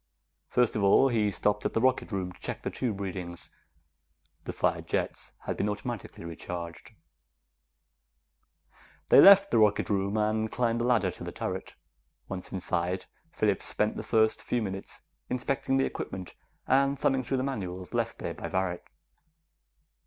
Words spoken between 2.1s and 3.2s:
room to check the tube